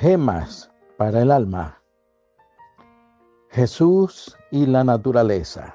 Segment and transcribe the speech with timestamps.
[0.00, 1.82] Gemas para el alma.
[3.50, 5.74] Jesús y la naturaleza.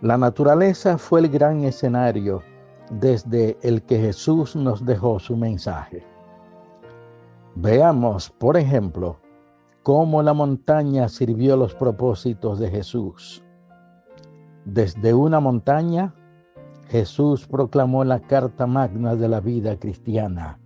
[0.00, 2.42] La naturaleza fue el gran escenario
[2.90, 6.04] desde el que Jesús nos dejó su mensaje.
[7.54, 9.20] Veamos, por ejemplo,
[9.84, 13.44] cómo la montaña sirvió los propósitos de Jesús.
[14.64, 16.12] Desde una montaña,
[16.88, 20.58] Jesús proclamó la carta magna de la vida cristiana,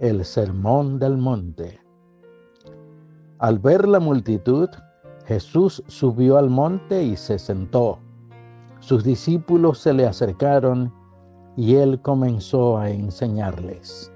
[0.00, 1.80] el Sermón del Monte.
[3.38, 4.68] Al ver la multitud,
[5.24, 7.98] Jesús subió al monte y se sentó.
[8.80, 10.92] Sus discípulos se le acercaron
[11.56, 14.12] y él comenzó a enseñarles.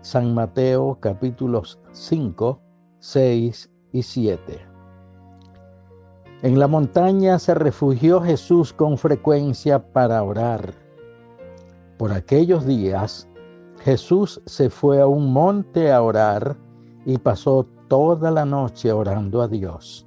[0.00, 2.58] San Mateo capítulos 5,
[2.98, 4.66] 6 y 7.
[6.42, 10.74] En la montaña se refugió Jesús con frecuencia para orar.
[11.98, 13.28] Por aquellos días,
[13.84, 16.56] Jesús se fue a un monte a orar
[17.04, 20.06] y pasó toda la noche orando a Dios.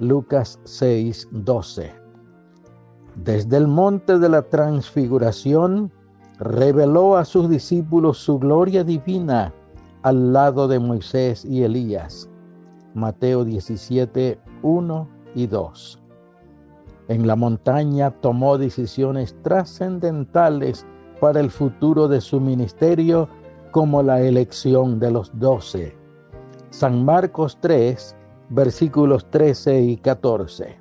[0.00, 1.92] Lucas 6, 12.
[3.16, 5.92] Desde el monte de la transfiguración,
[6.38, 9.52] reveló a sus discípulos su gloria divina
[10.00, 12.30] al lado de Moisés y Elías.
[12.94, 16.02] Mateo 17, 1 y 2.
[17.08, 20.86] En la montaña tomó decisiones trascendentales
[21.22, 23.28] para el futuro de su ministerio,
[23.70, 25.96] como la elección de los doce.
[26.70, 28.16] San Marcos 3,
[28.48, 30.76] versículos 13 y 14.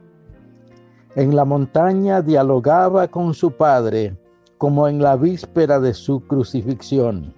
[1.13, 4.17] En la montaña dialogaba con su Padre,
[4.57, 7.35] como en la víspera de su crucifixión.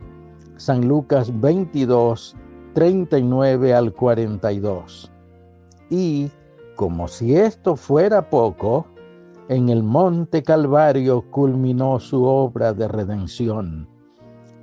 [0.55, 2.37] San Lucas 22,
[2.73, 5.11] 39 al 42.
[5.89, 6.31] Y,
[6.77, 8.85] como si esto fuera poco,
[9.53, 13.87] en el monte Calvario culminó su obra de redención.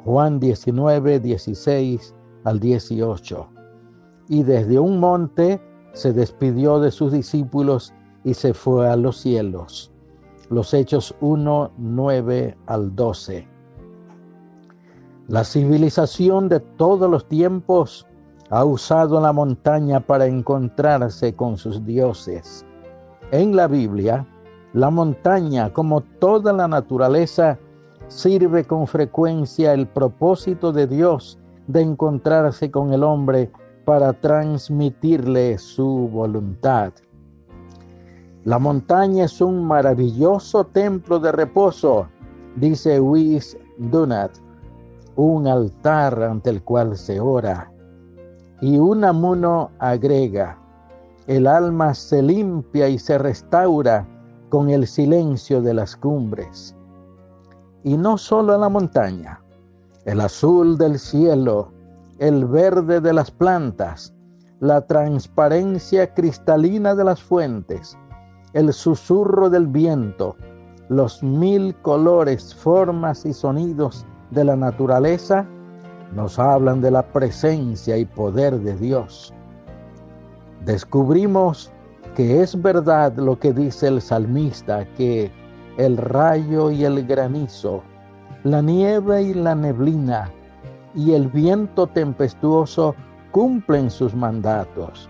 [0.05, 3.49] Juan 19, 16 al 18.
[4.29, 5.61] Y desde un monte
[5.93, 9.93] se despidió de sus discípulos y se fue a los cielos.
[10.49, 13.47] Los Hechos 1, 9 al 12.
[15.29, 18.07] La civilización de todos los tiempos
[18.51, 22.67] ha usado la montaña para encontrarse con sus dioses.
[23.31, 24.27] En la Biblia,
[24.73, 27.59] la montaña, como toda la naturaleza,
[28.09, 33.51] sirve con frecuencia el propósito de Dios de encontrarse con el hombre
[33.85, 36.93] para transmitirle su voluntad.
[38.45, 42.09] La montaña es un maravilloso templo de reposo,
[42.57, 44.33] dice Luis Donat,
[45.17, 47.71] un altar ante el cual se ora
[48.61, 50.59] y Unamuno agrega,
[51.27, 54.07] el alma se limpia y se restaura
[54.51, 56.77] con el silencio de las cumbres.
[57.83, 59.43] Y no solo la montaña,
[60.05, 61.73] el azul del cielo,
[62.19, 64.13] el verde de las plantas,
[64.61, 67.97] la transparencia cristalina de las fuentes,
[68.53, 70.37] el susurro del viento,
[70.91, 75.47] los mil colores, formas y sonidos de la naturaleza
[76.15, 79.33] nos hablan de la presencia y poder de Dios.
[80.65, 81.73] Descubrimos
[82.15, 85.31] que es verdad lo que dice el salmista, que
[85.79, 87.83] el rayo y el granizo,
[88.45, 90.31] la nieve y la neblina
[90.95, 92.95] y el viento tempestuoso
[93.31, 95.09] cumplen sus mandatos.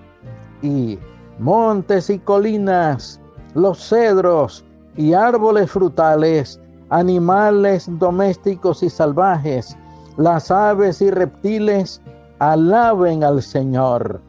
[0.62, 0.98] Y
[1.38, 3.20] montes y colinas,
[3.54, 4.64] los cedros
[4.96, 9.76] y árboles frutales, animales domésticos y salvajes,
[10.16, 12.00] las aves y reptiles
[12.40, 14.20] alaben al Señor.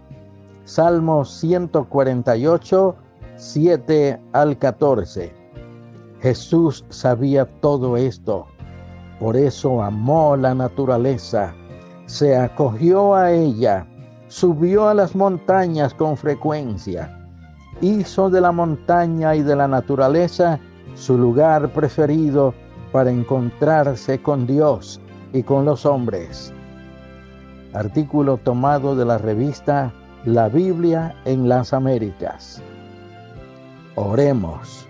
[0.74, 2.96] Salmo 148,
[3.36, 5.34] 7 al 14.
[6.22, 8.46] Jesús sabía todo esto,
[9.20, 11.54] por eso amó la naturaleza,
[12.06, 13.86] se acogió a ella,
[14.30, 17.20] subió a las montañas con frecuencia,
[17.82, 20.58] hizo de la montaña y de la naturaleza
[20.96, 22.54] su lugar preferido
[22.94, 25.02] para encontrarse con Dios
[25.34, 26.54] y con los hombres.
[27.74, 29.94] Artículo tomado de la revista
[30.26, 32.62] La Biblia en las Américas.
[33.96, 34.88] Oremos.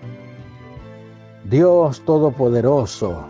[1.45, 3.23] Dios Todopoderoso,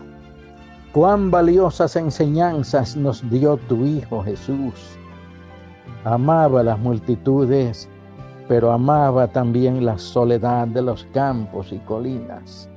[0.92, 4.98] cuán valiosas enseñanzas nos dio tu Hijo Jesús.
[6.02, 7.88] Amaba las multitudes,
[8.48, 12.68] pero amaba también la soledad de los campos y colinas.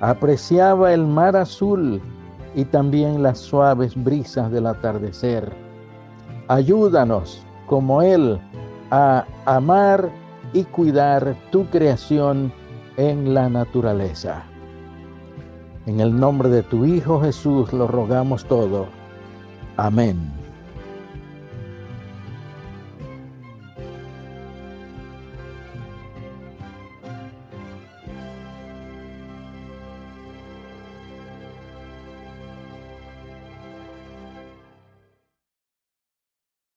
[0.00, 2.02] Apreciaba el mar azul
[2.56, 5.48] y también las suaves brisas del atardecer.
[6.48, 8.38] Ayúdanos, como Él,
[8.90, 10.10] a amar
[10.52, 12.52] y cuidar tu creación
[12.98, 14.42] en la naturaleza.
[15.86, 18.88] En el nombre de tu Hijo Jesús lo rogamos todo.
[19.78, 20.41] Amén.